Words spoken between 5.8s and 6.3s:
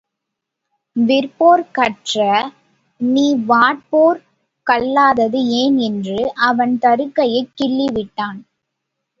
என்று